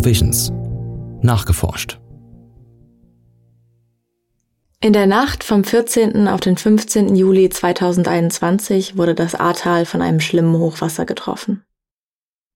[0.00, 0.50] Provisions.
[1.20, 2.00] Nachgeforscht.
[4.80, 6.26] In der Nacht vom 14.
[6.26, 7.14] auf den 15.
[7.14, 11.66] Juli 2021 wurde das Ahrtal von einem schlimmen Hochwasser getroffen.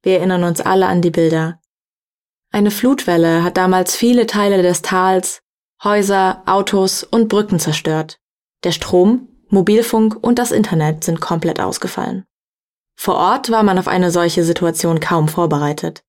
[0.03, 1.61] Wir erinnern uns alle an die Bilder.
[2.51, 5.43] Eine Flutwelle hat damals viele Teile des Tals,
[5.83, 8.21] Häuser, Autos und Brücken zerstört.
[8.65, 12.25] Der Strom, Mobilfunk und das Internet sind komplett ausgefallen.
[12.97, 16.05] Vor Ort war man auf eine solche Situation kaum vorbereitet.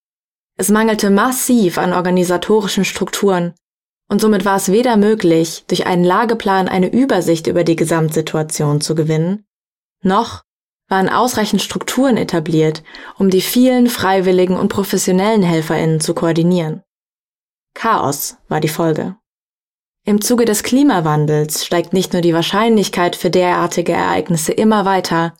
[0.57, 3.53] Es mangelte massiv an organisatorischen Strukturen,
[4.07, 8.95] und somit war es weder möglich, durch einen Lageplan eine Übersicht über die Gesamtsituation zu
[8.95, 9.45] gewinnen,
[10.01, 10.43] noch
[10.87, 12.83] waren ausreichend Strukturen etabliert,
[13.17, 16.83] um die vielen freiwilligen und professionellen Helferinnen zu koordinieren.
[17.73, 19.15] Chaos war die Folge.
[20.05, 25.35] Im Zuge des Klimawandels steigt nicht nur die Wahrscheinlichkeit für derartige Ereignisse immer weiter,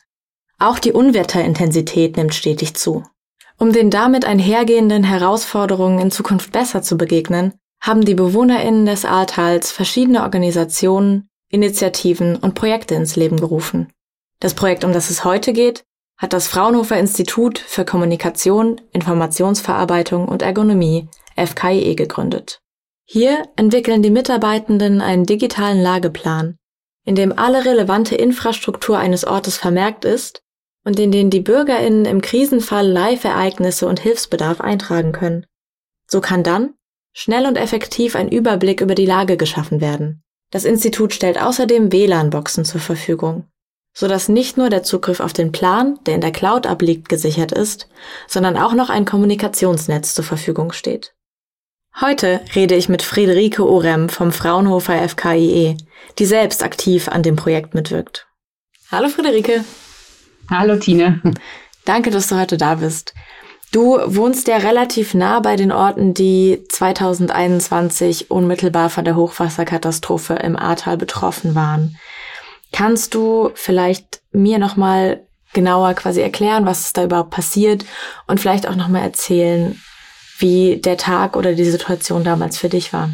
[0.58, 3.04] auch die Unwetterintensität nimmt stetig zu.
[3.58, 9.72] Um den damit einhergehenden Herausforderungen in Zukunft besser zu begegnen, haben die BewohnerInnen des Ahrtals
[9.72, 13.88] verschiedene Organisationen, Initiativen und Projekte ins Leben gerufen.
[14.40, 15.86] Das Projekt, um das es heute geht,
[16.18, 22.62] hat das Fraunhofer Institut für Kommunikation, Informationsverarbeitung und Ergonomie FKIE gegründet.
[23.06, 26.58] Hier entwickeln die Mitarbeitenden einen digitalen Lageplan,
[27.06, 30.42] in dem alle relevante Infrastruktur eines Ortes vermerkt ist
[30.86, 35.46] und in den die BürgerInnen im Krisenfall Live-Ereignisse und Hilfsbedarf eintragen können.
[36.08, 36.76] So kann dann
[37.12, 40.24] schnell und effektiv ein Überblick über die Lage geschaffen werden.
[40.52, 43.48] Das Institut stellt außerdem WLAN-Boxen zur Verfügung,
[43.94, 47.52] so dass nicht nur der Zugriff auf den Plan, der in der Cloud abliegt, gesichert
[47.52, 47.88] ist,
[48.28, 51.16] sondern auch noch ein Kommunikationsnetz zur Verfügung steht.
[52.00, 55.78] Heute rede ich mit Friederike Orem vom Fraunhofer FKIE,
[56.20, 58.28] die selbst aktiv an dem Projekt mitwirkt.
[58.92, 59.64] Hallo Friederike.
[60.50, 61.22] Hallo Tine.
[61.86, 63.14] Danke, dass du heute da bist.
[63.72, 70.56] Du wohnst ja relativ nah bei den Orten, die 2021 unmittelbar von der Hochwasserkatastrophe im
[70.56, 71.98] Ahrtal betroffen waren.
[72.72, 77.86] Kannst du vielleicht mir nochmal genauer quasi erklären, was ist da überhaupt passiert
[78.28, 79.82] und vielleicht auch nochmal erzählen,
[80.38, 83.10] wie der Tag oder die Situation damals für dich war?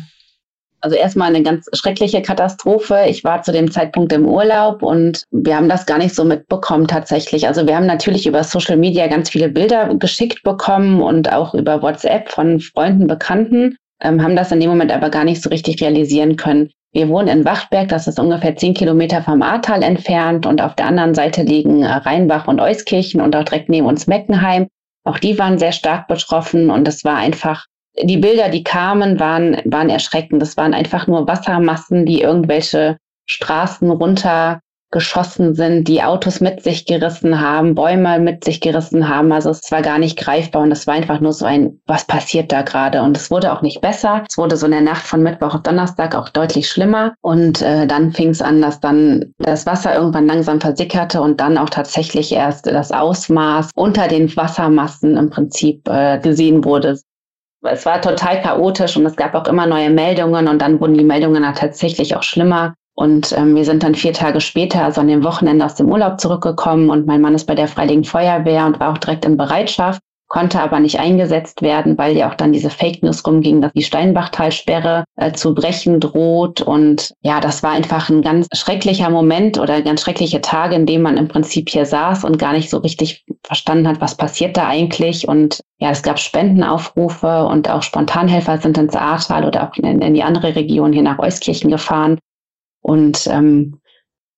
[0.82, 3.06] Also erstmal eine ganz schreckliche Katastrophe.
[3.08, 6.88] Ich war zu dem Zeitpunkt im Urlaub und wir haben das gar nicht so mitbekommen
[6.88, 7.48] tatsächlich.
[7.48, 11.82] Also wir haben natürlich über Social Media ganz viele Bilder geschickt bekommen und auch über
[11.84, 15.82] WhatsApp von Freunden, Bekannten, ähm, haben das in dem Moment aber gar nicht so richtig
[15.82, 16.72] realisieren können.
[16.94, 20.88] Wir wohnen in Wachtberg, das ist ungefähr zehn Kilometer vom Ahrtal entfernt und auf der
[20.88, 24.68] anderen Seite liegen äh, Rheinbach und Euskirchen und auch direkt neben uns Meckenheim.
[25.04, 27.66] Auch die waren sehr stark betroffen und es war einfach
[28.02, 30.42] die Bilder, die kamen, waren, waren erschreckend.
[30.42, 32.98] Das waren einfach nur Wassermassen, die irgendwelche
[33.28, 39.32] Straßen runtergeschossen sind, die Autos mit sich gerissen haben, Bäume mit sich gerissen haben.
[39.32, 42.52] Also es war gar nicht greifbar und es war einfach nur so ein, was passiert
[42.52, 43.02] da gerade?
[43.02, 44.24] Und es wurde auch nicht besser.
[44.28, 47.14] Es wurde so in der Nacht von Mittwoch auf Donnerstag auch deutlich schlimmer.
[47.22, 51.58] Und äh, dann fing es an, dass dann das Wasser irgendwann langsam versickerte und dann
[51.58, 56.98] auch tatsächlich erst das Ausmaß unter den Wassermassen im Prinzip äh, gesehen wurde
[57.64, 61.04] es war total chaotisch und es gab auch immer neue Meldungen und dann wurden die
[61.04, 62.74] Meldungen tatsächlich auch schlimmer.
[62.94, 66.20] Und ähm, wir sind dann vier Tage später, also an dem Wochenende aus dem Urlaub
[66.20, 70.02] zurückgekommen und mein Mann ist bei der Freiwilligen Feuerwehr und war auch direkt in Bereitschaft
[70.32, 73.84] konnte aber nicht eingesetzt werden, weil ja auch dann diese Fake News rumging, dass die
[73.84, 76.62] Steinbachtalsperre äh, zu brechen droht.
[76.62, 81.04] Und ja, das war einfach ein ganz schrecklicher Moment oder ganz schreckliche Tage, in denen
[81.04, 84.70] man im Prinzip hier saß und gar nicht so richtig verstanden hat, was passiert da
[84.70, 85.28] eigentlich.
[85.28, 90.14] Und ja, es gab Spendenaufrufe und auch Spontanhelfer sind ins Ahrtal oder auch in, in
[90.14, 92.20] die andere Region hier nach Euskirchen gefahren
[92.80, 93.82] und ähm,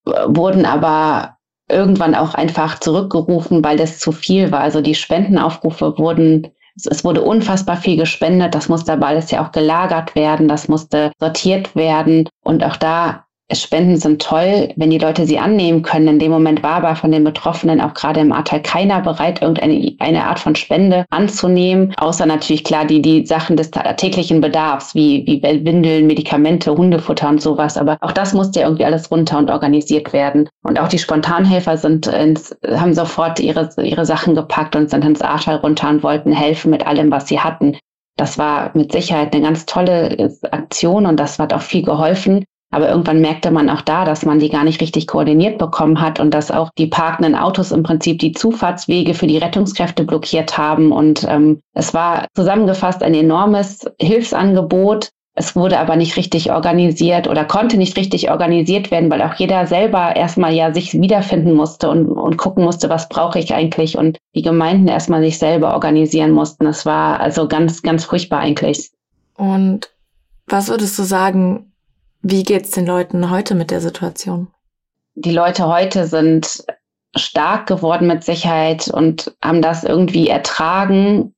[0.05, 1.37] wurden aber
[1.69, 4.61] irgendwann auch einfach zurückgerufen, weil das zu viel war.
[4.61, 8.55] Also die Spendenaufrufe wurden, es wurde unfassbar viel gespendet.
[8.55, 10.47] Das musste aber alles ja auch gelagert werden.
[10.47, 12.27] Das musste sortiert werden.
[12.43, 13.25] Und auch da
[13.61, 16.07] Spenden sind toll, wenn die Leute sie annehmen können.
[16.07, 19.95] In dem Moment war aber von den Betroffenen auch gerade im Ahrtal keiner bereit, irgendeine
[19.99, 25.23] eine Art von Spende anzunehmen, außer natürlich klar die, die Sachen des täglichen Bedarfs, wie,
[25.25, 27.77] wie Windeln, Medikamente, Hundefutter und sowas.
[27.77, 30.49] Aber auch das musste ja irgendwie alles runter und organisiert werden.
[30.63, 35.21] Und auch die Spontanhelfer sind ins, haben sofort ihre, ihre Sachen gepackt und sind ins
[35.21, 37.77] Ahrtal runter und wollten helfen mit allem, was sie hatten.
[38.15, 42.45] Das war mit Sicherheit eine ganz tolle Aktion und das hat auch viel geholfen.
[42.73, 46.19] Aber irgendwann merkte man auch da, dass man die gar nicht richtig koordiniert bekommen hat
[46.19, 50.91] und dass auch die parkenden Autos im Prinzip die Zufahrtswege für die Rettungskräfte blockiert haben.
[50.91, 57.43] Und ähm, es war zusammengefasst ein enormes Hilfsangebot, Es wurde aber nicht richtig organisiert oder
[57.43, 62.05] konnte nicht richtig organisiert werden, weil auch jeder selber erstmal ja sich wiederfinden musste und,
[62.07, 66.65] und gucken musste, was brauche ich eigentlich und die Gemeinden erstmal sich selber organisieren mussten.
[66.65, 68.91] Das war also ganz, ganz furchtbar eigentlich.
[69.35, 69.89] Und
[70.45, 71.72] was würdest du sagen,
[72.23, 74.47] wie geht's den Leuten heute mit der Situation?
[75.15, 76.63] Die Leute heute sind
[77.15, 81.35] stark geworden mit Sicherheit und haben das irgendwie ertragen,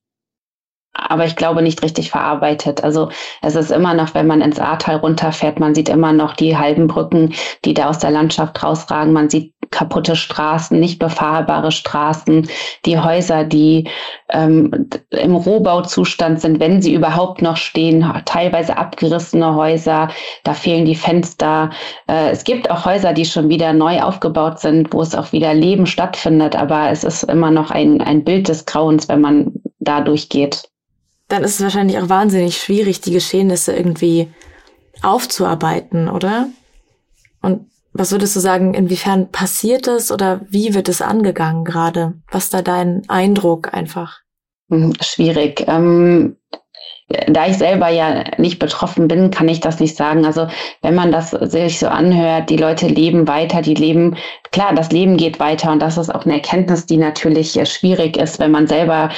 [0.94, 2.82] aber ich glaube nicht richtig verarbeitet.
[2.82, 3.10] Also
[3.42, 6.86] es ist immer noch, wenn man ins Ahrtal runterfährt, man sieht immer noch die halben
[6.86, 7.34] Brücken,
[7.64, 9.12] die da aus der Landschaft rausragen.
[9.12, 12.48] Man sieht kaputte Straßen, nicht befahrbare Straßen,
[12.86, 13.90] die Häuser, die
[14.30, 20.08] ähm, im Rohbauzustand sind, wenn sie überhaupt noch stehen, teilweise abgerissene Häuser,
[20.44, 21.70] da fehlen die Fenster.
[22.08, 25.54] Äh, es gibt auch Häuser, die schon wieder neu aufgebaut sind, wo es auch wieder
[25.54, 30.00] Leben stattfindet, aber es ist immer noch ein, ein Bild des Grauens, wenn man da
[30.00, 30.68] durchgeht.
[31.28, 34.28] Dann ist es wahrscheinlich auch wahnsinnig schwierig, die Geschehnisse irgendwie
[35.02, 36.48] aufzuarbeiten, oder?
[37.42, 37.66] Und
[37.98, 42.14] was würdest du sagen, inwiefern passiert es oder wie wird es angegangen gerade?
[42.30, 44.20] Was ist da dein Eindruck einfach?
[44.70, 45.64] Hm, schwierig.
[45.68, 46.36] Ähm,
[47.28, 50.26] da ich selber ja nicht betroffen bin, kann ich das nicht sagen.
[50.26, 50.48] Also
[50.82, 54.16] wenn man das sich so anhört, die Leute leben weiter, die leben,
[54.50, 58.40] klar, das Leben geht weiter und das ist auch eine Erkenntnis, die natürlich schwierig ist,
[58.40, 59.10] wenn man selber,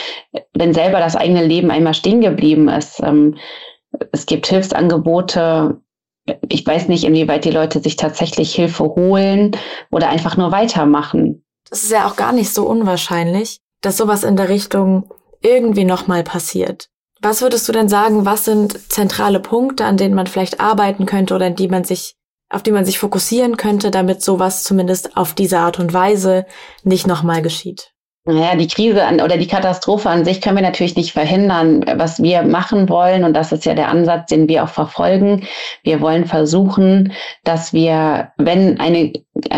[0.52, 3.00] wenn selber das eigene Leben einmal stehen geblieben ist.
[3.00, 3.36] Ähm,
[4.12, 5.80] es gibt Hilfsangebote,
[6.48, 9.52] ich weiß nicht, inwieweit die Leute sich tatsächlich Hilfe holen
[9.90, 11.44] oder einfach nur weitermachen.
[11.70, 15.10] Das ist ja auch gar nicht so unwahrscheinlich, dass sowas in der Richtung
[15.42, 16.88] irgendwie nochmal passiert.
[17.20, 21.34] Was würdest du denn sagen, was sind zentrale Punkte, an denen man vielleicht arbeiten könnte
[21.34, 22.14] oder die man sich,
[22.48, 26.46] auf die man sich fokussieren könnte, damit sowas zumindest auf diese Art und Weise
[26.84, 27.92] nicht nochmal geschieht?
[28.24, 31.82] Naja, die Krise an, oder die Katastrophe an sich können wir natürlich nicht verhindern.
[31.96, 35.46] Was wir machen wollen, und das ist ja der Ansatz, den wir auch verfolgen,
[35.82, 37.12] wir wollen versuchen,
[37.44, 39.12] dass wir, wenn eine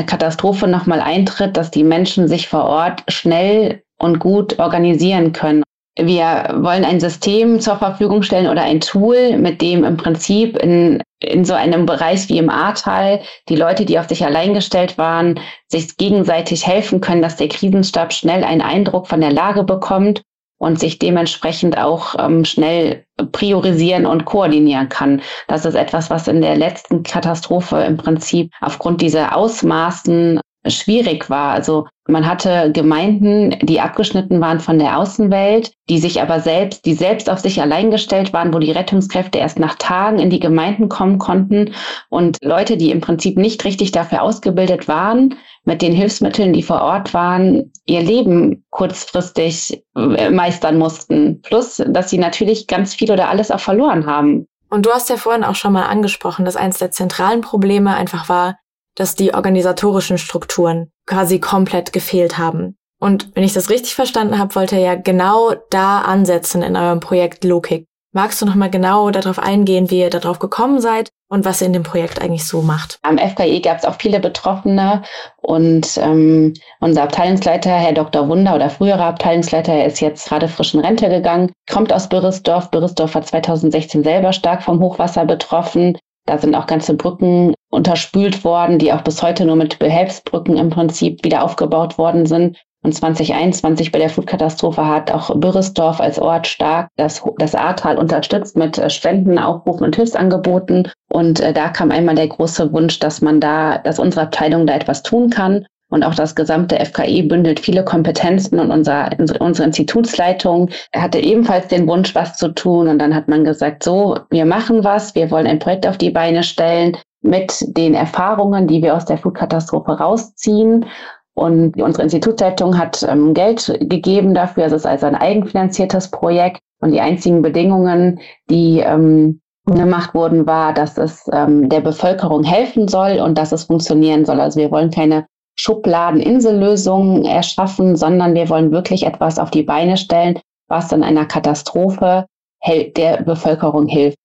[0.07, 5.65] Katastrophe nochmal eintritt, dass die Menschen sich vor Ort schnell und gut organisieren können.
[5.99, 11.03] Wir wollen ein System zur Verfügung stellen oder ein Tool, mit dem im Prinzip in,
[11.21, 15.39] in so einem Bereich wie im Ahrtal die Leute, die auf sich allein gestellt waren,
[15.69, 20.23] sich gegenseitig helfen können, dass der Krisenstab schnell einen Eindruck von der Lage bekommt
[20.59, 25.23] und sich dementsprechend auch ähm, schnell priorisieren und koordinieren kann.
[25.49, 31.53] Das ist etwas, was in der letzten Katastrophe im Prinzip aufgrund dieser Ausmaßen schwierig war.
[31.53, 36.95] Also man hatte Gemeinden, die abgeschnitten waren von der Außenwelt, die sich aber selbst, die
[36.95, 40.89] selbst auf sich allein gestellt waren, wo die Rettungskräfte erst nach Tagen in die Gemeinden
[40.89, 41.73] kommen konnten
[42.09, 46.83] und Leute, die im Prinzip nicht richtig dafür ausgebildet waren, mit den Hilfsmitteln, die vor
[46.83, 51.43] Ort waren, ihr Leben kurzfristig äh, meistern mussten.
[51.43, 54.47] Plus, dass sie natürlich ganz viel oder alles auch verloren haben.
[54.71, 58.29] Und du hast ja vorhin auch schon mal angesprochen, dass eines der zentralen Probleme einfach
[58.29, 58.57] war,
[59.01, 62.77] dass die organisatorischen Strukturen quasi komplett gefehlt haben.
[63.01, 67.01] Und wenn ich das richtig verstanden habe, wollt ihr ja genau da ansetzen in eurem
[67.01, 67.87] Projekt Logik.
[68.13, 71.69] Magst du noch mal genau darauf eingehen, wie ihr darauf gekommen seid und was ihr
[71.69, 72.99] in dem Projekt eigentlich so macht?
[73.03, 75.03] Am FKI gab es auch viele Betroffene
[75.37, 78.29] und ähm, unser Abteilungsleiter, Herr Dr.
[78.29, 82.71] Wunder oder früherer Abteilungsleiter, er ist jetzt gerade frisch in Rente gegangen, kommt aus Bürresdorf.
[82.73, 85.97] Bürresdorf war 2016 selber stark vom Hochwasser betroffen.
[86.31, 90.71] Da sind auch ganze Brücken unterspült worden, die auch bis heute nur mit Behelfsbrücken im
[90.71, 92.57] Prinzip wieder aufgebaut worden sind.
[92.85, 98.57] Und 2021 bei der Flutkatastrophe hat auch Bürresdorf als Ort stark das, das Ahrtal unterstützt
[98.57, 100.93] mit äh, Spendenaufrufen und Hilfsangeboten.
[101.11, 104.75] Und äh, da kam einmal der große Wunsch, dass man da, dass unsere Abteilung da
[104.77, 105.67] etwas tun kann.
[105.91, 111.87] Und auch das gesamte FKI bündelt viele Kompetenzen und unser, unsere Institutsleitung hatte ebenfalls den
[111.89, 112.89] Wunsch, was zu tun.
[112.89, 116.11] Und dann hat man gesagt, so, wir machen was, wir wollen ein Projekt auf die
[116.11, 120.87] Beine stellen mit den Erfahrungen, die wir aus der Flutkatastrophe rausziehen.
[121.35, 124.67] Und unsere Institutsleitung hat ähm, Geld gegeben dafür.
[124.67, 126.61] Es ist also ein eigenfinanziertes Projekt.
[126.81, 132.89] Und die einzigen Bedingungen, die ähm, gemacht wurden, war, dass es ähm, der Bevölkerung helfen
[132.89, 134.41] soll und dass es funktionieren soll.
[134.41, 135.27] Also wir wollen keine
[135.61, 140.39] Schubladen-Insellösungen erschaffen, sondern wir wollen wirklich etwas auf die Beine stellen,
[140.69, 142.27] was in einer Katastrophe
[142.67, 144.17] der Bevölkerung hilft.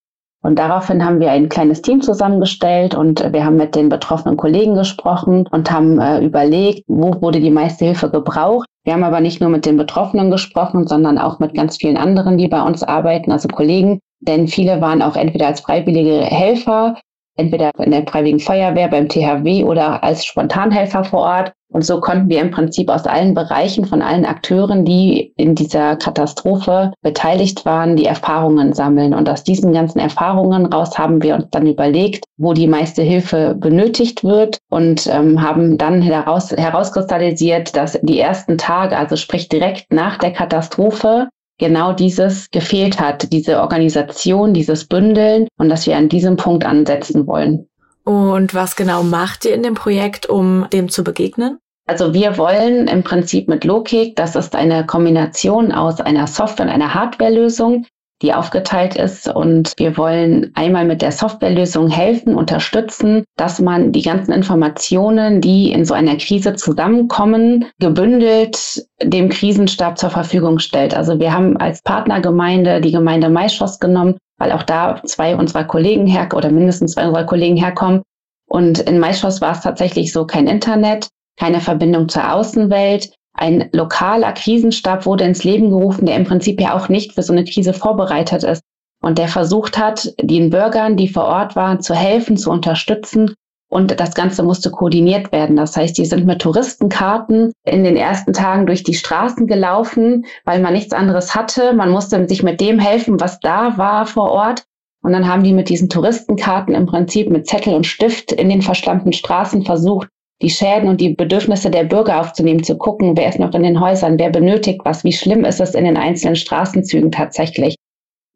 [0.42, 4.76] Und daraufhin haben wir ein kleines Team zusammengestellt und wir haben mit den betroffenen Kollegen
[4.76, 8.68] gesprochen und haben äh, überlegt, wo wurde die meiste Hilfe gebraucht.
[8.84, 12.38] Wir haben aber nicht nur mit den Betroffenen gesprochen, sondern auch mit ganz vielen anderen,
[12.38, 13.98] die bei uns arbeiten, also Kollegen.
[14.20, 16.96] Denn viele waren auch entweder als freiwillige Helfer
[17.36, 21.52] entweder in der Freiwilligen Feuerwehr, beim THW oder als Spontanhelfer vor Ort.
[21.68, 25.96] Und so konnten wir im Prinzip aus allen Bereichen, von allen Akteuren, die in dieser
[25.96, 29.12] Katastrophe beteiligt waren, die Erfahrungen sammeln.
[29.12, 33.56] Und aus diesen ganzen Erfahrungen raus haben wir uns dann überlegt, wo die meiste Hilfe
[33.58, 39.92] benötigt wird und ähm, haben dann heraus, herauskristallisiert, dass die ersten Tage, also sprich direkt
[39.92, 41.28] nach der Katastrophe,
[41.58, 47.26] genau dieses gefehlt hat, diese Organisation, dieses Bündeln und dass wir an diesem Punkt ansetzen
[47.26, 47.68] wollen.
[48.04, 51.58] Und was genau macht ihr in dem Projekt, um dem zu begegnen?
[51.88, 56.72] Also wir wollen im Prinzip mit Logik, das ist eine Kombination aus einer Software und
[56.72, 57.86] einer Hardwarelösung,
[58.22, 59.28] die aufgeteilt ist.
[59.28, 65.70] Und wir wollen einmal mit der Softwarelösung helfen, unterstützen, dass man die ganzen Informationen, die
[65.70, 70.96] in so einer Krise zusammenkommen, gebündelt dem Krisenstab zur Verfügung stellt.
[70.96, 76.06] Also wir haben als Partnergemeinde die Gemeinde Maischoss genommen, weil auch da zwei unserer Kollegen
[76.06, 78.02] her oder mindestens zwei unserer Kollegen herkommen.
[78.48, 81.08] Und in Maischoss war es tatsächlich so kein Internet,
[81.38, 83.10] keine Verbindung zur Außenwelt.
[83.36, 87.32] Ein lokaler Krisenstab wurde ins Leben gerufen, der im Prinzip ja auch nicht für so
[87.32, 88.62] eine Krise vorbereitet ist
[89.02, 93.34] und der versucht hat, den Bürgern, die vor Ort waren, zu helfen, zu unterstützen.
[93.68, 95.56] Und das Ganze musste koordiniert werden.
[95.56, 100.60] Das heißt, die sind mit Touristenkarten in den ersten Tagen durch die Straßen gelaufen, weil
[100.60, 101.72] man nichts anderes hatte.
[101.72, 104.64] Man musste sich mit dem helfen, was da war vor Ort.
[105.02, 108.62] Und dann haben die mit diesen Touristenkarten im Prinzip mit Zettel und Stift in den
[108.62, 110.08] verschlammten Straßen versucht,
[110.42, 113.80] die Schäden und die Bedürfnisse der Bürger aufzunehmen, zu gucken, wer ist noch in den
[113.80, 117.76] Häusern, wer benötigt was, wie schlimm ist es in den einzelnen Straßenzügen tatsächlich.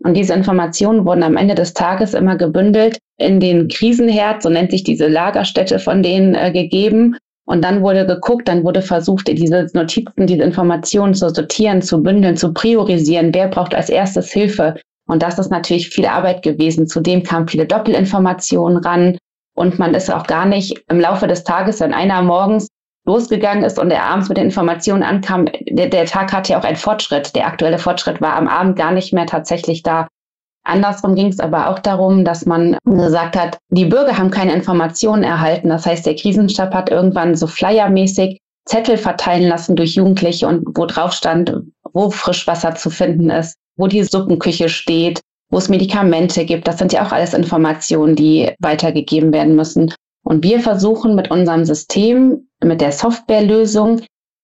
[0.03, 4.71] Und diese Informationen wurden am Ende des Tages immer gebündelt in den Krisenherd, so nennt
[4.71, 7.17] sich diese Lagerstätte von denen äh, gegeben.
[7.47, 12.37] Und dann wurde geguckt, dann wurde versucht, diese Notizen, diese Informationen zu sortieren, zu bündeln,
[12.37, 13.35] zu priorisieren.
[13.35, 14.77] Wer braucht als erstes Hilfe?
[15.07, 16.87] Und das ist natürlich viel Arbeit gewesen.
[16.87, 19.19] Zudem kamen viele Doppelinformationen ran.
[19.61, 22.69] Und man ist auch gar nicht im Laufe des Tages, wenn einer morgens
[23.07, 26.65] losgegangen ist und er abends mit den Informationen ankam, der, der Tag hatte ja auch
[26.65, 27.37] einen Fortschritt.
[27.37, 30.09] Der aktuelle Fortschritt war am Abend gar nicht mehr tatsächlich da.
[30.65, 35.25] Andersrum ging es aber auch darum, dass man gesagt hat, die Bürger haben keine Informationen
[35.25, 35.69] erhalten.
[35.69, 40.87] Das heißt, der Krisenstab hat irgendwann so flyermäßig Zettel verteilen lassen durch Jugendliche und wo
[40.87, 41.55] drauf stand,
[41.93, 46.67] wo Frischwasser zu finden ist, wo die Suppenküche steht, wo es Medikamente gibt.
[46.67, 49.93] Das sind ja auch alles Informationen, die weitergegeben werden müssen.
[50.23, 54.03] Und wir versuchen mit unserem System, mit der Softwarelösung,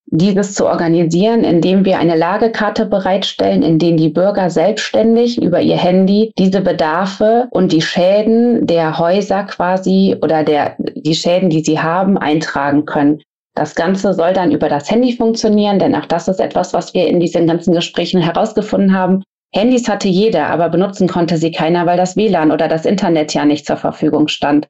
[0.09, 5.77] dieses zu organisieren, indem wir eine Lagekarte bereitstellen, in denen die Bürger selbstständig über ihr
[5.77, 11.81] Handy diese Bedarfe und die Schäden der Häuser quasi oder der, die Schäden, die sie
[11.81, 13.21] haben, eintragen können.
[13.57, 17.09] Das Ganze soll dann über das Handy funktionieren, denn auch das ist etwas, was wir
[17.09, 19.23] in diesen ganzen Gesprächen herausgefunden haben.
[19.57, 23.47] Handys hatte jeder, aber benutzen konnte sie keiner, weil das WLAN oder das Internet ja
[23.47, 24.69] nicht zur Verfügung stand.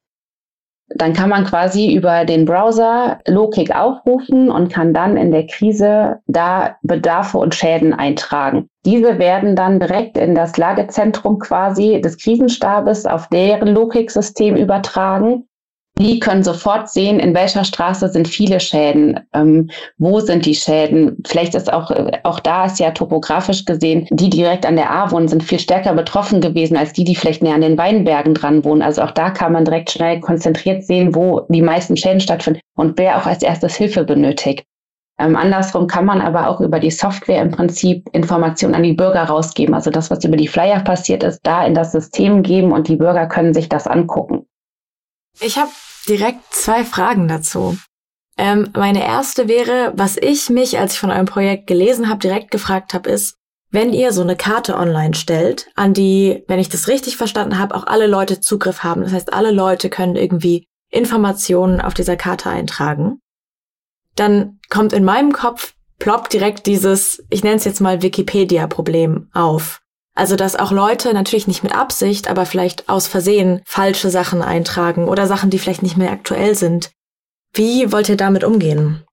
[0.88, 6.21] Dann kann man quasi über den Browser Logik aufrufen und kann dann in der Krise
[6.28, 8.69] da Bedarfe und Schäden eintragen.
[8.85, 15.49] Diese werden dann direkt in das Lagezentrum quasi des Krisenstabes auf deren Logiksystem übertragen
[15.99, 21.23] die können sofort sehen, in welcher Straße sind viele Schäden, ähm, wo sind die Schäden.
[21.26, 21.91] Vielleicht ist auch,
[22.23, 25.95] auch da ist ja topografisch gesehen, die direkt an der A wohnen, sind viel stärker
[25.95, 28.83] betroffen gewesen als die, die vielleicht näher an den Weinbergen dran wohnen.
[28.83, 32.99] Also auch da kann man direkt schnell konzentriert sehen, wo die meisten Schäden stattfinden und
[32.99, 34.65] wer auch als erstes Hilfe benötigt.
[35.19, 39.23] Ähm, andersrum kann man aber auch über die Software im Prinzip Informationen an die Bürger
[39.23, 39.75] rausgeben.
[39.75, 42.97] Also das, was über die Flyer passiert ist, da in das System geben und die
[42.97, 44.46] Bürger können sich das angucken.
[45.40, 45.71] Ich habe
[46.09, 47.76] direkt zwei Fragen dazu.
[48.38, 52.50] Ähm, meine erste wäre, was ich mich, als ich von eurem Projekt gelesen habe, direkt
[52.50, 53.37] gefragt habe, ist,
[53.71, 57.75] wenn ihr so eine Karte online stellt, an die, wenn ich das richtig verstanden habe,
[57.75, 59.02] auch alle Leute Zugriff haben.
[59.02, 63.21] Das heißt, alle Leute können irgendwie Informationen auf dieser Karte eintragen.
[64.14, 69.81] Dann kommt in meinem Kopf, ploppt direkt dieses, ich nenne es jetzt mal Wikipedia-Problem auf.
[70.17, 75.09] Also, dass auch Leute natürlich nicht mit Absicht, aber vielleicht aus Versehen falsche Sachen eintragen
[75.09, 76.91] oder Sachen, die vielleicht nicht mehr aktuell sind.
[77.53, 79.05] Wie wollt ihr damit umgehen?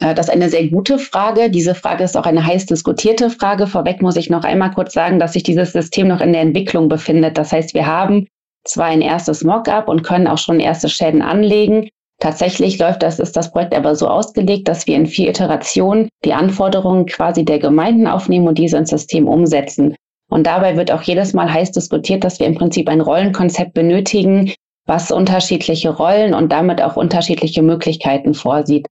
[0.00, 1.50] Äh, das ist eine sehr gute Frage.
[1.50, 3.66] Diese Frage ist auch eine heiß diskutierte Frage.
[3.66, 6.88] Vorweg muss ich noch einmal kurz sagen, dass sich dieses System noch in der Entwicklung
[6.88, 7.38] befindet.
[7.38, 8.26] Das heißt, wir haben
[8.66, 11.88] zwar ein erstes Mockup und können auch schon erste Schäden anlegen.
[12.20, 16.34] Tatsächlich läuft das, ist das Projekt aber so ausgelegt, dass wir in vier Iterationen die
[16.34, 19.96] Anforderungen quasi der Gemeinden aufnehmen und diese ins System umsetzen.
[20.30, 24.52] Und dabei wird auch jedes Mal heiß diskutiert, dass wir im Prinzip ein Rollenkonzept benötigen,
[24.86, 28.86] was unterschiedliche Rollen und damit auch unterschiedliche Möglichkeiten vorsieht.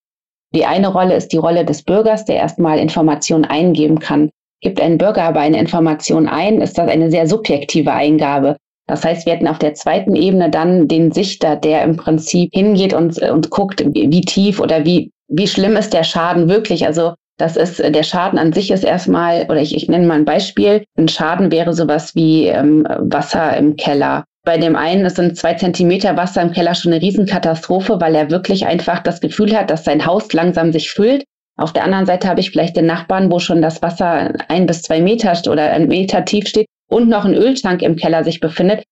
[0.53, 4.29] Die eine Rolle ist die Rolle des Bürgers, der erstmal Informationen eingeben kann.
[4.61, 8.57] Gibt ein Bürger aber eine Information ein, ist das eine sehr subjektive Eingabe.
[8.87, 12.93] Das heißt, wir hätten auf der zweiten Ebene dann den Sichter, der im Prinzip hingeht
[12.93, 16.85] und, und guckt, wie tief oder wie, wie schlimm ist der Schaden wirklich.
[16.85, 20.25] Also das ist, der Schaden an sich ist erstmal, oder ich, ich nenne mal ein
[20.25, 24.25] Beispiel, ein Schaden wäre sowas wie ähm, Wasser im Keller.
[24.45, 28.65] Bei dem einen sind zwei Zentimeter Wasser im Keller schon eine Riesenkatastrophe, weil er wirklich
[28.65, 31.23] einfach das Gefühl hat, dass sein Haus langsam sich füllt.
[31.57, 34.81] Auf der anderen Seite habe ich vielleicht den Nachbarn, wo schon das Wasser ein bis
[34.81, 38.83] zwei Meter oder ein Meter tief steht und noch ein Öltank im Keller sich befindet,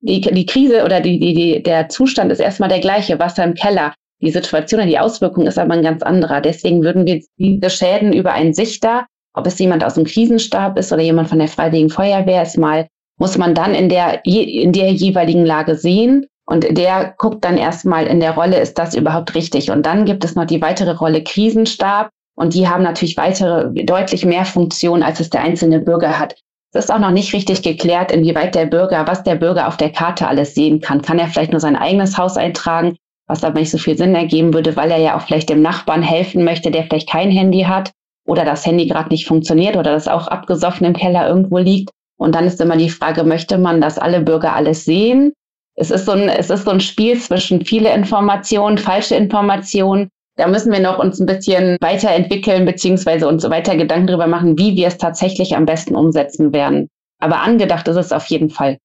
[0.00, 3.54] die, die Krise oder die, die, die, der Zustand ist erstmal der gleiche, Wasser im
[3.54, 3.94] Keller.
[4.20, 6.40] Die Situation und die Auswirkung ist aber ein ganz anderer.
[6.40, 10.92] Deswegen würden wir diese Schäden über einen Sichter, ob es jemand aus dem Krisenstab ist
[10.92, 12.86] oder jemand von der Freiwilligen Feuerwehr ist, mal,
[13.18, 16.26] muss man dann in der, in der jeweiligen Lage sehen.
[16.46, 19.70] Und der guckt dann erstmal in der Rolle, ist das überhaupt richtig?
[19.70, 22.10] Und dann gibt es noch die weitere Rolle Krisenstab.
[22.34, 26.34] Und die haben natürlich weitere, deutlich mehr Funktionen, als es der einzelne Bürger hat.
[26.72, 29.90] Es ist auch noch nicht richtig geklärt, inwieweit der Bürger, was der Bürger auf der
[29.90, 31.02] Karte alles sehen kann.
[31.02, 32.96] Kann er vielleicht nur sein eigenes Haus eintragen,
[33.30, 36.02] was aber nicht so viel Sinn ergeben würde, weil er ja auch vielleicht dem Nachbarn
[36.02, 37.92] helfen möchte, der vielleicht kein Handy hat
[38.26, 41.90] oder das Handy gerade nicht funktioniert oder das auch abgesoffen im Keller irgendwo liegt.
[42.18, 45.32] Und dann ist immer die Frage, möchte man, dass alle Bürger alles sehen?
[45.76, 50.10] Es ist so ein, es ist so ein Spiel zwischen viele Informationen, falsche Informationen
[50.40, 54.74] da müssen wir noch uns ein bisschen weiterentwickeln, beziehungsweise uns weiter Gedanken darüber machen, wie
[54.74, 56.88] wir es tatsächlich am besten umsetzen werden.
[57.20, 58.78] Aber angedacht ist es auf jeden Fall.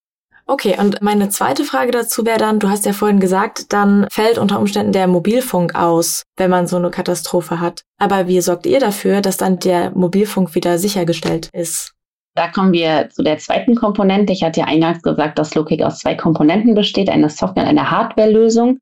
[0.48, 4.38] Okay, und meine zweite Frage dazu wäre dann, du hast ja vorhin gesagt, dann fällt
[4.38, 7.82] unter Umständen der Mobilfunk aus, wenn man so eine Katastrophe hat.
[7.98, 11.94] Aber wie sorgt ihr dafür, dass dann der Mobilfunk wieder sichergestellt ist?
[12.36, 14.34] Da kommen wir zu der zweiten Komponente.
[14.34, 17.90] Ich hatte ja eingangs gesagt, dass Logik aus zwei Komponenten besteht, eine Software und eine
[17.90, 18.78] Hardware-Lösung.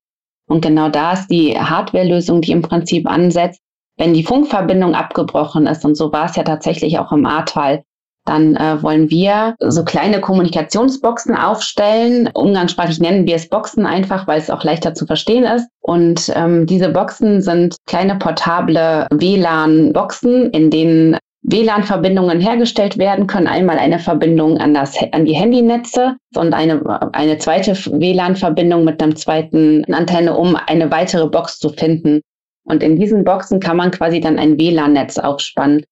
[0.50, 3.62] Und genau da ist die Hardware-Lösung, die im Prinzip ansetzt,
[3.98, 7.84] wenn die Funkverbindung abgebrochen ist, und so war es ja tatsächlich auch im Ahrtal,
[8.26, 12.30] dann äh, wollen wir so kleine Kommunikationsboxen aufstellen.
[12.34, 15.68] Umgangssprachlich nennen wir es Boxen einfach, weil es auch leichter zu verstehen ist.
[15.82, 23.48] Und ähm, diese Boxen sind kleine portable WLAN-Boxen, in denen WLAN-Verbindungen hergestellt werden können.
[23.48, 26.82] Einmal eine Verbindung an, das, an die Handynetze und eine,
[27.14, 32.22] eine zweite WLAN-Verbindung mit einem zweiten Antenne, um eine weitere Box zu finden.
[32.66, 35.84] Und in diesen Boxen kann man quasi dann ein WLAN-Netz aufspannen.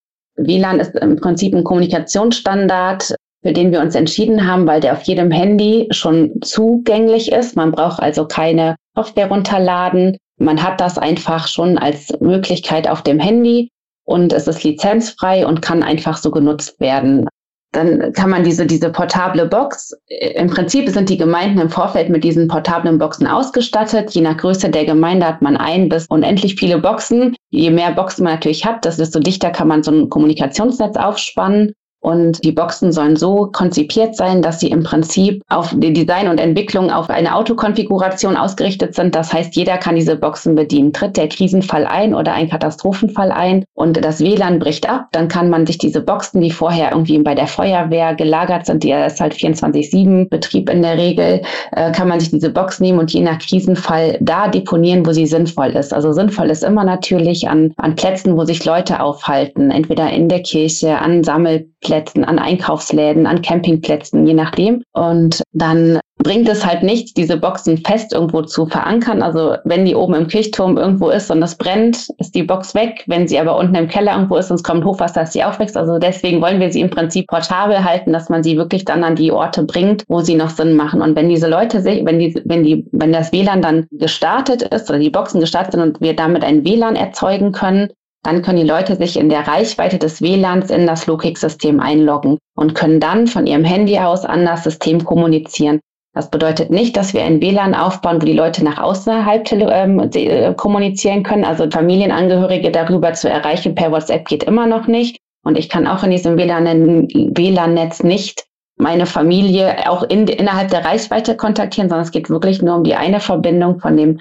[0.46, 5.04] WLAN ist im Prinzip ein Kommunikationsstandard, für den wir uns entschieden haben, weil der auf
[5.04, 7.56] jedem Handy schon zugänglich ist.
[7.56, 10.18] Man braucht also keine Software runterladen.
[10.38, 13.70] Man hat das einfach schon als Möglichkeit auf dem Handy
[14.06, 17.28] und es ist lizenzfrei und kann einfach so genutzt werden.
[17.74, 22.24] Dann kann man diese, diese portable Box, im Prinzip sind die Gemeinden im Vorfeld mit
[22.24, 24.12] diesen portablen Boxen ausgestattet.
[24.12, 27.36] Je nach Größe der Gemeinde hat man ein bis unendlich viele Boxen.
[27.50, 31.74] Je mehr Boxen man natürlich hat, desto dichter kann man so ein Kommunikationsnetz aufspannen.
[32.02, 36.40] Und die Boxen sollen so konzipiert sein, dass sie im Prinzip auf die Design und
[36.40, 39.14] Entwicklung auf eine Autokonfiguration ausgerichtet sind.
[39.14, 40.94] Das heißt, jeder kann diese Boxen bedienen.
[40.94, 45.50] Tritt der Krisenfall ein oder ein Katastrophenfall ein und das WLAN bricht ab, dann kann
[45.50, 49.36] man sich diese Boxen, die vorher irgendwie bei der Feuerwehr gelagert sind, die ist halt
[49.36, 53.38] 24-7 Betrieb in der Regel, äh, kann man sich diese Box nehmen und je nach
[53.38, 55.94] Krisenfall da deponieren, wo sie sinnvoll ist.
[55.94, 60.42] Also sinnvoll ist immer natürlich an, an Plätzen, wo sich Leute aufhalten, entweder in der
[60.42, 64.82] Kirche, an Sammelplätzen, Plätzen, an Einkaufsläden, an Campingplätzen, je nachdem.
[64.94, 69.22] Und dann bringt es halt nichts, diese Boxen fest irgendwo zu verankern.
[69.22, 73.04] Also wenn die oben im Kirchturm irgendwo ist und es brennt, ist die Box weg.
[73.08, 75.76] Wenn sie aber unten im Keller irgendwo ist und es kommt Hochwasser, ist sie aufwächst.
[75.76, 79.18] Also deswegen wollen wir sie im Prinzip portabel halten, dass man sie wirklich dann an
[79.18, 81.02] die Orte bringt, wo sie noch Sinn machen.
[81.02, 84.90] Und wenn diese Leute sich, wenn die, wenn die, wenn das WLAN dann gestartet ist
[84.90, 87.90] oder die Boxen gestartet sind und wir damit ein WLAN erzeugen können,
[88.24, 92.76] dann können die Leute sich in der Reichweite des WLANs in das Logik-System einloggen und
[92.76, 95.80] können dann von ihrem Handy aus an das System kommunizieren.
[96.14, 100.54] Das bedeutet nicht, dass wir ein WLAN aufbauen, wo die Leute nach außerhalb ähm, äh,
[100.54, 101.46] kommunizieren können.
[101.46, 105.18] Also Familienangehörige darüber zu erreichen per WhatsApp geht immer noch nicht.
[105.44, 108.44] Und ich kann auch in diesem WLAN-Netz nicht
[108.78, 112.96] meine Familie auch in, innerhalb der Reichweite kontaktieren, sondern es geht wirklich nur um die
[112.96, 114.20] eine Verbindung von dem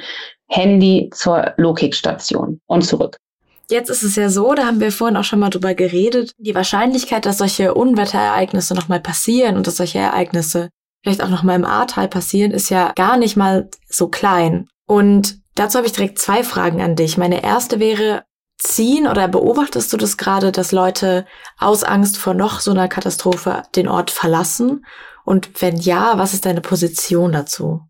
[0.49, 3.17] Handy zur Logikstation und zurück.
[3.71, 6.57] Jetzt ist es ja so, da haben wir vorhin auch schon mal drüber geredet, die
[6.57, 10.71] Wahrscheinlichkeit, dass solche Unwetterereignisse nochmal passieren und dass solche Ereignisse
[11.05, 14.67] vielleicht auch nochmal im Ahrtal passieren, ist ja gar nicht mal so klein.
[14.87, 17.17] Und dazu habe ich direkt zwei Fragen an dich.
[17.17, 18.25] Meine erste wäre,
[18.59, 21.25] ziehen oder beobachtest du das gerade, dass Leute
[21.57, 24.85] aus Angst vor noch so einer Katastrophe den Ort verlassen?
[25.25, 27.83] Und wenn ja, was ist deine Position dazu?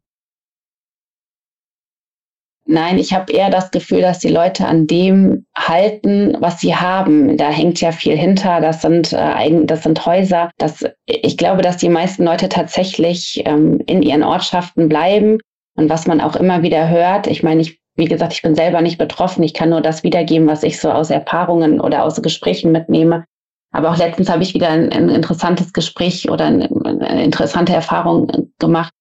[2.70, 7.36] Nein, ich habe eher das Gefühl, dass die Leute an dem halten, was sie haben.
[7.36, 8.60] Da hängt ja viel hinter.
[8.60, 10.52] Das sind äh, das sind Häuser.
[10.56, 15.38] Das, ich glaube, dass die meisten Leute tatsächlich ähm, in ihren Ortschaften bleiben.
[15.76, 18.82] Und was man auch immer wieder hört, ich meine, ich wie gesagt, ich bin selber
[18.82, 19.42] nicht betroffen.
[19.42, 23.24] Ich kann nur das wiedergeben, was ich so aus Erfahrungen oder aus Gesprächen mitnehme.
[23.72, 28.48] Aber auch letztens habe ich wieder ein, ein interessantes Gespräch oder eine, eine interessante Erfahrung
[28.60, 28.92] gemacht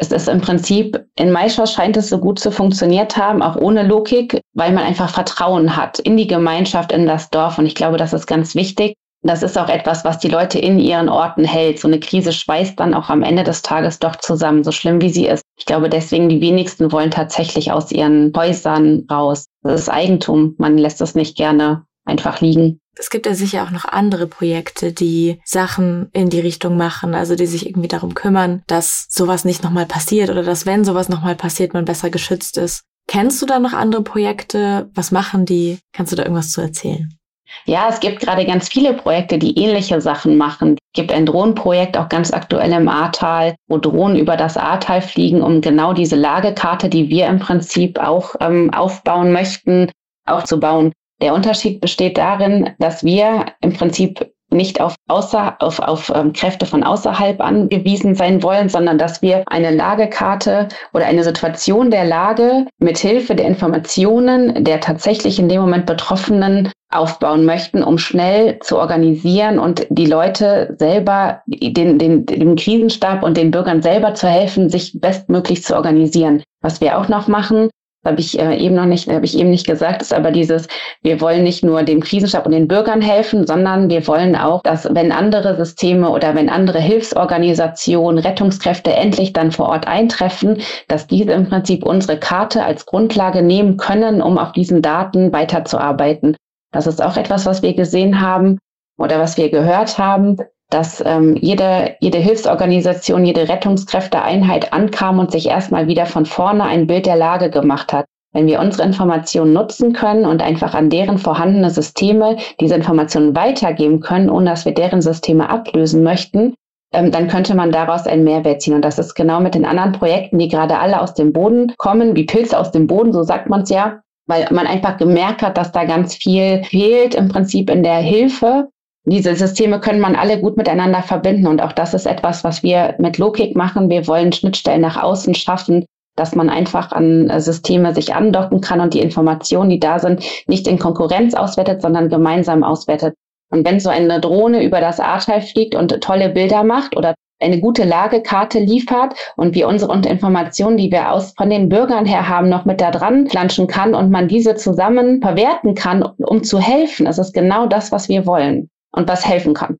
[0.00, 3.82] es ist im Prinzip, in Maischoss scheint es so gut zu funktioniert haben, auch ohne
[3.82, 7.58] Logik, weil man einfach Vertrauen hat in die Gemeinschaft, in das Dorf.
[7.58, 8.94] Und ich glaube, das ist ganz wichtig.
[9.22, 11.80] Das ist auch etwas, was die Leute in ihren Orten hält.
[11.80, 15.10] So eine Krise schweißt dann auch am Ende des Tages doch zusammen, so schlimm wie
[15.10, 15.42] sie ist.
[15.58, 19.46] Ich glaube, deswegen die wenigsten wollen tatsächlich aus ihren Häusern raus.
[19.62, 20.54] Das ist Eigentum.
[20.58, 22.78] Man lässt es nicht gerne einfach liegen.
[22.98, 27.36] Es gibt ja sicher auch noch andere Projekte, die Sachen in die Richtung machen, also
[27.36, 31.36] die sich irgendwie darum kümmern, dass sowas nicht nochmal passiert oder dass, wenn sowas nochmal
[31.36, 32.82] passiert, man besser geschützt ist.
[33.06, 34.90] Kennst du da noch andere Projekte?
[34.94, 35.78] Was machen die?
[35.92, 37.18] Kannst du da irgendwas zu erzählen?
[37.64, 40.72] Ja, es gibt gerade ganz viele Projekte, die ähnliche Sachen machen.
[40.72, 45.42] Es gibt ein Drohnenprojekt, auch ganz aktuell im Ahrtal, wo Drohnen über das Ahrtal fliegen,
[45.42, 49.90] um genau diese Lagekarte, die wir im Prinzip auch ähm, aufbauen möchten,
[50.26, 50.92] auch zu bauen.
[51.20, 56.64] Der Unterschied besteht darin, dass wir im Prinzip nicht auf, außer, auf, auf ähm, Kräfte
[56.64, 62.66] von außerhalb angewiesen sein wollen, sondern dass wir eine Lagekarte oder eine Situation der Lage
[62.78, 68.78] mit Hilfe der Informationen der tatsächlich in dem Moment Betroffenen aufbauen möchten, um schnell zu
[68.78, 74.70] organisieren und die Leute selber, den, den, dem Krisenstab und den Bürgern selber zu helfen,
[74.70, 76.42] sich bestmöglich zu organisieren.
[76.62, 77.68] Was wir auch noch machen,
[78.04, 80.68] habe ich äh, eben noch nicht, habe ich eben nicht gesagt, ist aber dieses,
[81.02, 84.88] wir wollen nicht nur dem Krisenstab und den Bürgern helfen, sondern wir wollen auch, dass
[84.94, 91.32] wenn andere Systeme oder wenn andere Hilfsorganisationen, Rettungskräfte endlich dann vor Ort eintreffen, dass diese
[91.32, 96.36] im Prinzip unsere Karte als Grundlage nehmen können, um auf diesen Daten weiterzuarbeiten.
[96.72, 98.58] Das ist auch etwas, was wir gesehen haben
[98.98, 100.36] oder was wir gehört haben,
[100.70, 106.86] dass ähm, jede, jede Hilfsorganisation, jede Rettungskräfteeinheit ankam und sich erstmal wieder von vorne ein
[106.86, 108.06] Bild der Lage gemacht hat.
[108.34, 114.00] Wenn wir unsere Informationen nutzen können und einfach an deren vorhandene Systeme diese Informationen weitergeben
[114.00, 116.54] können, ohne dass wir deren Systeme ablösen möchten,
[116.92, 118.74] ähm, dann könnte man daraus einen Mehrwert ziehen.
[118.74, 122.16] Und das ist genau mit den anderen Projekten, die gerade alle aus dem Boden kommen,
[122.16, 125.56] wie Pilze aus dem Boden, so sagt man es ja, weil man einfach gemerkt hat,
[125.56, 128.68] dass da ganz viel fehlt im Prinzip in der Hilfe
[129.04, 131.46] diese Systeme können man alle gut miteinander verbinden.
[131.46, 133.88] Und auch das ist etwas, was wir mit Logik machen.
[133.88, 138.80] Wir wollen Schnittstellen nach außen schaffen, dass man einfach an äh, Systeme sich andocken kann
[138.80, 143.14] und die Informationen, die da sind, nicht in Konkurrenz auswertet, sondern gemeinsam auswertet.
[143.50, 147.60] Und wenn so eine Drohne über das Ahrtal fliegt und tolle Bilder macht oder eine
[147.60, 152.48] gute Lagekarte liefert und wir unsere Informationen, die wir aus von den Bürgern her haben,
[152.48, 157.06] noch mit da dran planschen kann und man diese zusammen verwerten kann, um zu helfen.
[157.06, 159.78] Das ist genau das, was wir wollen und was helfen kann.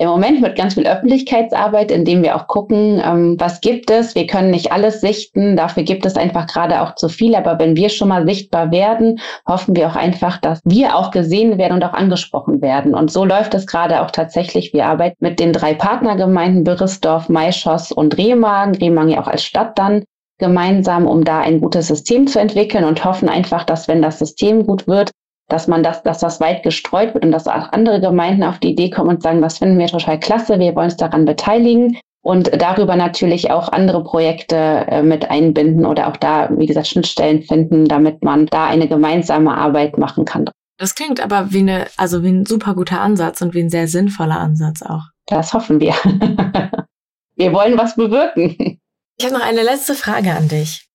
[0.00, 4.14] Im Moment wird ganz viel Öffentlichkeitsarbeit, indem wir auch gucken, ähm, was gibt es.
[4.14, 7.34] Wir können nicht alles sichten, dafür gibt es einfach gerade auch zu viel.
[7.34, 11.58] Aber wenn wir schon mal sichtbar werden, hoffen wir auch einfach, dass wir auch gesehen
[11.58, 12.94] werden und auch angesprochen werden.
[12.94, 14.72] Und so läuft es gerade auch tatsächlich.
[14.72, 19.78] Wir arbeiten mit den drei Partnergemeinden Bürresdorf, Maischoss und Remagen, Remagen ja auch als Stadt
[19.78, 20.04] dann
[20.38, 24.66] gemeinsam, um da ein gutes System zu entwickeln und hoffen einfach, dass wenn das System
[24.66, 25.10] gut wird,
[25.52, 28.70] dass man das, dass das weit gestreut wird und dass auch andere Gemeinden auf die
[28.70, 32.50] Idee kommen und sagen, das finden wir total klasse, wir wollen uns daran beteiligen und
[32.60, 37.86] darüber natürlich auch andere Projekte äh, mit einbinden oder auch da, wie gesagt, Schnittstellen finden,
[37.86, 40.48] damit man da eine gemeinsame Arbeit machen kann.
[40.78, 43.88] Das klingt aber wie eine, also wie ein super guter Ansatz und wie ein sehr
[43.88, 45.04] sinnvoller Ansatz auch.
[45.26, 45.92] Das hoffen wir.
[47.36, 48.78] wir wollen was bewirken.
[49.18, 50.89] Ich habe noch eine letzte Frage an dich.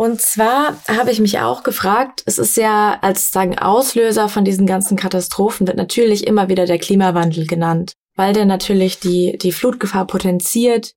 [0.00, 4.66] Und zwar habe ich mich auch gefragt, es ist ja als sagen Auslöser von diesen
[4.66, 10.06] ganzen Katastrophen wird natürlich immer wieder der Klimawandel genannt, weil der natürlich die, die Flutgefahr
[10.06, 10.94] potenziert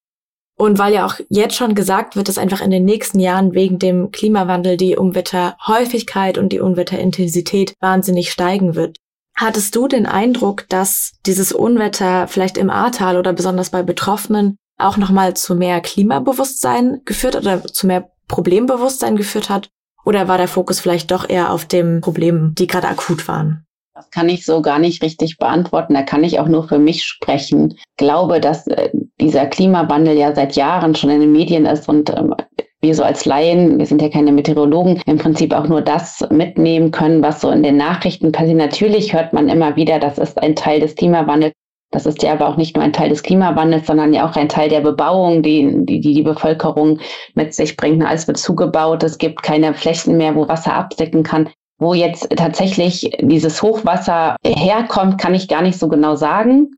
[0.58, 3.78] und weil ja auch jetzt schon gesagt wird, dass einfach in den nächsten Jahren wegen
[3.78, 9.00] dem Klimawandel die Unwetterhäufigkeit und die Unwetterintensität wahnsinnig steigen wird.
[9.36, 14.96] Hattest du den Eindruck, dass dieses Unwetter vielleicht im Ahrtal oder besonders bei Betroffenen auch
[14.96, 19.70] nochmal zu mehr Klimabewusstsein geführt oder zu mehr Problembewusstsein geführt hat?
[20.06, 23.66] Oder war der Fokus vielleicht doch eher auf dem Problem, die gerade akut waren?
[23.96, 25.94] Das kann ich so gar nicht richtig beantworten.
[25.94, 27.76] Da kann ich auch nur für mich sprechen.
[27.78, 28.90] Ich glaube, dass äh,
[29.22, 32.34] dieser Klimawandel ja seit Jahren schon in den Medien ist und ähm,
[32.82, 36.92] wir so als Laien, wir sind ja keine Meteorologen, im Prinzip auch nur das mitnehmen
[36.92, 38.58] können, was so in den Nachrichten passiert.
[38.58, 41.54] Natürlich hört man immer wieder, das ist ein Teil des Klimawandels.
[41.94, 44.50] Das ist ja aber auch nicht nur ein Teil des Klimawandels, sondern ja auch ein
[44.50, 47.00] Teil der Bebauung, die die, die, die Bevölkerung
[47.36, 48.04] mit sich bringt.
[48.04, 51.50] Alles wird zugebaut, es gibt keine Flächen mehr, wo Wasser abdecken kann.
[51.78, 56.72] Wo jetzt tatsächlich dieses Hochwasser herkommt, kann ich gar nicht so genau sagen.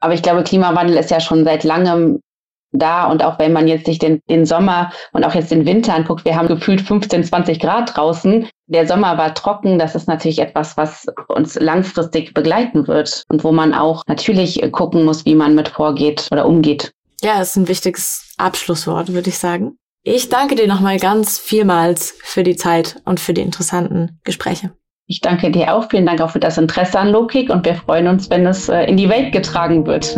[0.00, 2.20] Aber ich glaube, Klimawandel ist ja schon seit langem
[2.72, 3.06] da.
[3.06, 6.24] Und auch wenn man jetzt sich den, den Sommer und auch jetzt den Winter anguckt,
[6.24, 8.48] wir haben gefühlt 15, 20 Grad draußen.
[8.70, 9.80] Der Sommer war trocken.
[9.80, 15.04] Das ist natürlich etwas, was uns langfristig begleiten wird und wo man auch natürlich gucken
[15.04, 16.92] muss, wie man mit vorgeht oder umgeht.
[17.20, 19.76] Ja, ist ein wichtiges Abschlusswort, würde ich sagen.
[20.04, 24.70] Ich danke dir nochmal ganz vielmals für die Zeit und für die interessanten Gespräche.
[25.06, 25.90] Ich danke dir auch.
[25.90, 28.84] Vielen Dank auch für das Interesse an Logik und wir freuen uns, wenn es äh,
[28.84, 30.16] in die Welt getragen wird.